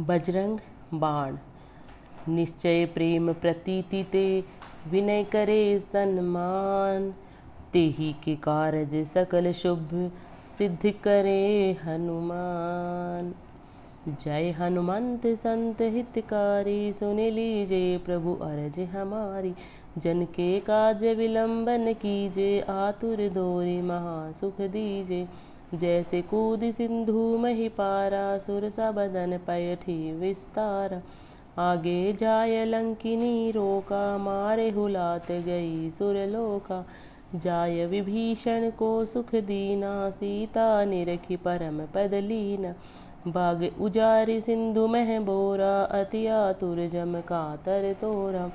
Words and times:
बजरंग 0.00 0.58
बाण। 0.94 1.36
निश्चय 2.28 2.84
प्रेम 2.86 3.32
प्रतीति 3.32 4.04
ते 4.04 4.44
विनय 4.86 5.24
करे 5.24 5.78
सन्मान। 5.78 7.14
तेहि 7.72 8.12
के 8.24 8.36
कारज 8.36 8.94
सकल 9.06 9.52
शुभ 9.52 10.12
सिद्ध 10.58 10.92
करे 11.04 11.72
हनुमान। 11.84 13.34
जय 14.24 14.50
हनुमंत 14.50 15.26
संत 15.26 15.76
हितकारी, 15.80 16.92
सुन 16.92 17.20
लीजे 17.20 18.00
प्रभु 18.06 18.34
अरज 18.34 18.80
हमारी। 18.80 19.54
जन 19.98 20.24
के 20.24 20.60
काज 20.60 21.04
विलंबन 21.04 21.92
कीजे, 21.92 22.60
आतुर 22.60 23.28
दोरी 23.28 23.82
महासुख 23.82 24.60
दीजे। 24.60 25.28
जैसे 25.74 26.22
कूद 26.22 26.60
सिंधु 26.70 27.36
मही 27.38 27.68
पारा 27.68 28.38
सुर 28.38 28.70
बदन 28.92 29.38
पयठी 29.46 30.12
विस्तार। 30.12 31.02
आगे 31.58 32.12
जाय 32.12 32.64
लंकिनी 32.64 33.50
रोका, 33.50 34.18
मारे 34.18 34.70
हुलात 34.70 35.32
गई 35.32 35.90
सुरलोका 35.90 36.84
जाय 37.34 37.86
विभीषण 37.86 38.70
को 38.70 39.04
सुख 39.04 39.34
दीना, 39.34 40.10
सीता 40.10 40.84
निरखी 40.84 41.36
परम 41.36 41.80
पदलीना 41.94 42.74
बाग 43.26 43.68
उजारि 43.80 44.40
सिंधु 44.40 44.86
मह 44.86 45.20
बोरा, 45.20 45.82
अति 45.82 46.26
आतुर 46.26 46.88
जम 46.92 47.20
कातर 47.20 47.92
तोरा। 47.92 48.50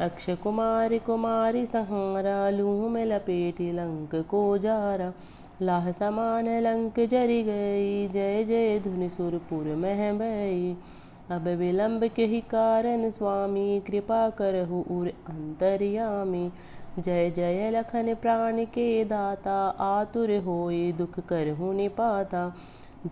अक्ष 0.00 0.30
कुमारी 0.30 0.98
कुमारी 0.98 1.66
सहारा 1.66 2.50
लूह 2.50 2.88
में 2.88 3.04
लपेटी 3.04 3.72
लंक 3.72 4.14
को 4.30 4.58
जारा। 4.58 5.12
लाह 5.62 5.90
समान 5.92 6.48
लंक 6.48 7.00
जरी 7.00 7.42
गई 7.42 8.08
जय 8.08 8.44
जय 8.44 8.78
धुनि 8.78 9.08
सुरपुर 9.10 9.64
मह 9.76 10.12
बई 10.12 10.76
अब 11.30 11.48
विलंब 11.48 12.04
के 12.04 12.24
ही 12.26 12.40
कारण 12.40 13.10
स्वामी, 13.10 13.80
कृपा 13.80 14.30
करहु 14.30 14.82
उर 14.90 15.08
अंतर्यामी। 15.08 16.50
जय 16.98 17.30
जय 17.30 17.70
लखन 17.70 18.14
प्राण 18.14 18.64
के 18.64 19.04
दाता, 19.04 19.56
आतुर 19.68 20.30
होए 20.36 20.92
दुख 20.92 21.20
करहु 21.20 21.72
निपाता। 21.72 22.56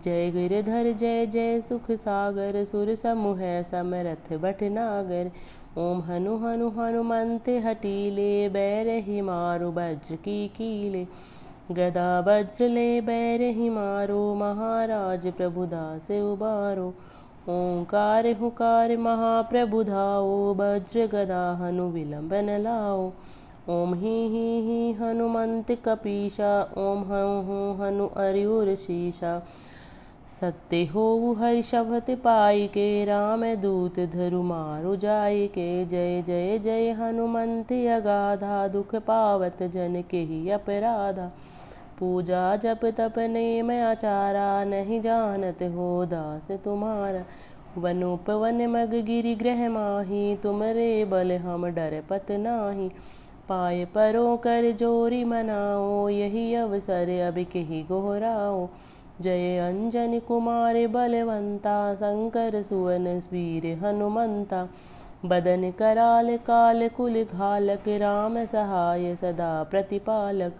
जय 0.04 0.30
गिरधर, 0.30 0.92
जय 0.92 1.26
जय 1.26 1.60
सुख 1.60 1.90
सागर, 1.90 2.64
सुर 2.64 2.94
समूह 2.94 3.62
समरथ 3.62 4.32
भटनागर 4.36 5.30
ओम 5.78 6.00
हनु 6.00 6.36
हनु 6.36 6.68
हनुमंत 6.68 7.48
हटीले 7.48 8.48
बैर 8.48 8.88
ही 8.88 9.20
मारु 9.20 9.70
वज्र 9.70 10.16
की 10.16 10.48
कीले। 10.48 11.06
गदा 11.72 12.20
वज्र 12.20 12.68
ले 12.68 13.00
बैर 13.00 13.42
ही 13.42 13.70
मारो, 13.70 14.34
महाराज 14.34 15.26
प्रभुदास 15.32 16.10
उबारो। 16.10 16.88
ओंकार 17.48 18.26
हुकार 18.26 18.96
महाप्रभु 18.96 19.82
धाओ 19.82 20.54
वज्र 20.54 21.06
गदा 21.06 21.52
हनु 21.52 21.88
विलंबन 21.88 22.50
लाओ। 22.60 23.12
ओम 23.68 23.94
ही 23.94 24.28
ही 24.28 24.60
ही 24.60 24.92
हनुमंत 24.92 25.72
कपीशा, 25.84 26.62
ओम 26.76 26.98
हूँ 26.98 27.44
हूँ 27.44 27.78
हनु 27.78 28.06
अरियुर 28.06 28.74
शीशा। 28.74 29.42
सत्य 30.40 30.84
हो 30.84 31.32
हरि 31.32 31.62
शपथ 31.62 32.10
पाई 32.10 32.66
के, 32.66 33.04
राम 33.04 33.54
दूत 33.54 34.00
धरु 34.00 34.42
मारु 34.42 34.96
जाय 34.96 35.46
के, 35.46 35.84
जय 35.84 36.22
जय 36.22 36.58
जय, 36.58 36.90
हनुमंत 36.90 37.72
अगाधा, 37.72 38.68
दुख 38.68 38.94
पावत 38.94 39.62
जन 39.62 40.04
के 40.10 40.16
ही 40.16 40.50
अपराधा। 40.50 41.30
पूजा 41.98 42.56
जप 42.56 42.80
तप 42.84 43.14
नेम 43.18 43.70
आचारा, 43.70 44.64
नहीं 44.64 45.00
जानत 45.00 45.62
हो 45.62 46.04
दास 46.04 46.50
तुम्हारा। 46.50 47.24
वनोपवन 47.78 48.66
मग 48.66 48.94
गिरि 48.94 49.34
ग्रह 49.34 49.68
माही, 49.68 50.36
तुम 50.36 50.62
रे 50.62 51.04
बल 51.04 51.32
हम 51.32 51.66
डर 51.66 52.02
पत 52.10 52.26
नाही। 52.30 52.88
पाए 53.48 53.84
परो 53.84 54.36
कर 54.36 54.72
जोरी 54.72 55.24
मनाओ, 55.24 56.08
यही 56.08 56.54
अवसर 56.54 57.20
अब 57.20 57.34
कही 57.34 57.82
गोहराओ 57.82 58.68
जय 59.20 59.58
अंजन 59.58 60.18
कुमार 60.18 60.86
बलवंता, 60.86 61.94
शंकर 61.94 62.62
सुवन, 62.62 63.06
वीर 63.18 63.78
हनुमंता। 63.78 64.68
बदन 65.24 65.70
कराल 65.70 66.36
काल 66.36 66.88
कुल 66.88 67.24
घालक, 67.24 67.88
राम 67.88 68.44
सहाय 68.44 69.14
सदा 69.14 69.62
प्रतिपालक। 69.62 70.52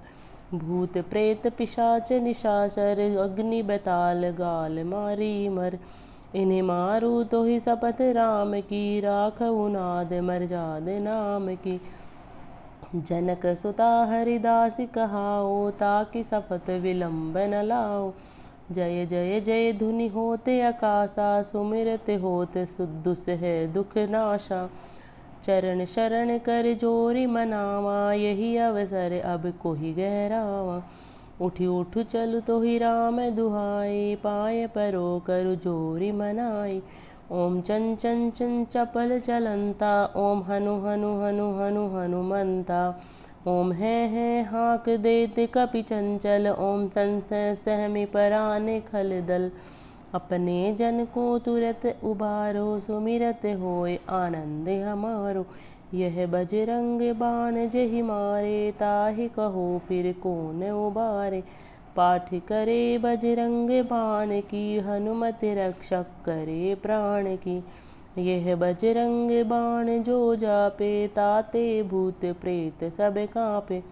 भूत 0.55 0.99
प्रेत 0.99 1.47
पिशाच 1.47 2.13
निशाचर, 2.13 3.17
अग्नि 3.17 3.63
बताल 3.63 4.31
गाल 4.31 4.85
मारी 4.85 5.49
मर। 5.49 5.79
इन्हें 6.35 6.63
मारू 6.63 7.25
तो 7.25 7.45
ही 7.45 7.61
शपथ 7.61 7.97
राम 8.01 8.61
की, 8.61 9.01
राख 9.01 9.43
उनाद 9.43 10.13
मरजाद 10.13 10.87
नाम 10.89 11.55
की। 11.55 11.81
जनक 12.97 13.47
सुता 13.47 14.05
हरिदास 14.05 14.77
कहाओ, 14.81 15.71
ताकि 15.71 16.23
सफत 16.23 16.71
विलंब 16.71 17.39
न 17.39 17.63
लाओ। 17.63 18.13
जय 18.73 19.07
जय 19.07 19.41
जय 19.41 19.73
धुनि 19.73 20.09
होते 20.09 20.61
अकाशा 20.61 21.43
सुमिरत 21.43 22.11
होत 22.11 22.59
सुदुस 22.59 23.29
है 23.29 23.73
दुख 23.73 23.97
नाशा। 23.99 24.71
चरण 25.47 25.85
शरण 25.85 26.39
कर 26.39 26.75
जोरी 26.75 27.27
मनावा, 27.27 28.13
यही 28.13 28.57
अवसर 28.57 29.21
अब 29.25 29.53
कोई 29.63 29.93
गहरावा। 29.93 30.83
उठी 31.41 31.67
उठ 31.67 31.99
चल 31.99 32.41
तो 32.41 32.61
ही 32.61 32.79
राम 32.79 33.31
दुहाई 33.31 34.15
पाए 34.15 34.67
परो 34.67 35.23
कर 35.27 35.55
जोरी 35.55 36.13
मनाई। 36.13 36.83
ओम 37.31 37.61
चन 37.61 37.97
चन 37.97 38.31
चन 38.31 38.65
चपल 38.65 39.21
चलंता, 39.21 40.13
ओम 40.17 40.43
हनु 40.43 40.81
हनु 40.81 41.21
हनु 41.21 41.53
हनु 41.53 41.87
हनुमंता। 41.89 43.01
ओम 43.49 43.73
है 43.73 44.09
है, 44.09 44.43
हाक 44.45 44.89
देत 44.89 45.35
कपि 45.55 45.83
चंचल, 45.83 46.49
ओम 46.49 46.89
संसय 46.89 47.55
सहमि 47.55 48.05
पराने 48.05 48.81
खल 48.81 49.21
दल। 49.21 49.51
अपने 50.15 50.75
जन 50.79 51.05
को 51.05 51.39
तुरत 51.39 51.99
उबारो, 52.05 52.81
सुमिरत 52.81 53.41
होय, 53.47 53.99
आनंद 54.09 54.69
हमारो। 54.69 55.47
यह 55.95 56.27
बजरंग 56.27 57.13
बाण 57.13 57.69
जही 57.69 58.03
मारे, 58.03 58.73
ताहि 58.81 59.29
कहो 59.29 59.81
फिर 59.89 60.13
कौन 60.13 60.71
उबारे। 60.71 61.41
पाठ 61.97 62.35
करे 62.35 62.99
बजरंग 62.99 63.71
बाण 63.71 64.41
की, 64.41 64.79
हनुमत 64.79 65.41
रक्षक 65.45 66.07
करे 66.25 66.75
प्राण 66.75 67.37
की। 67.37 67.65
यह 68.19 68.57
बजरंग 68.57 69.45
बाण 69.45 70.03
जो 70.03 70.37
जापे, 70.37 71.09
ताते 71.09 71.83
भूत 71.83 72.21
प्रेत 72.25 72.85
सब 72.85 73.15
कांपे। 73.19 73.83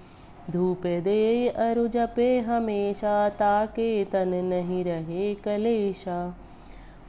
धूप 0.50 0.86
दे 0.86 1.48
अरु 1.48 1.88
जपे 1.88 2.40
हमेशा, 2.40 3.28
ताके 3.28 4.04
तन 4.04 4.28
नहीं 4.28 4.84
रहे 4.84 5.34
कलेशा। 5.34 6.36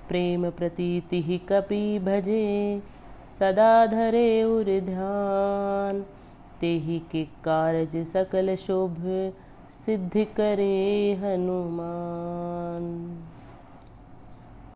प्रेम 0.09 0.49
प्रतीति 0.49 1.21
ही 1.21 1.37
कपि 1.37 1.99
भजे, 1.99 2.81
सदा 3.39 3.85
धरे 3.85 4.43
उर 4.43 4.63
ध्यान। 4.63 6.05
तेहि 6.61 6.99
के 6.99 7.23
कारज 7.23 8.07
सकल 8.07 8.55
शोभ 8.55 9.31
सिद्ध 9.85 10.27
करे 10.37 11.13
हनुमान। 11.13 13.17